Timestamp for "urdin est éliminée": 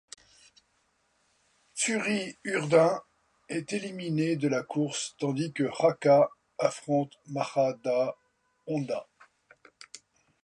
2.49-4.35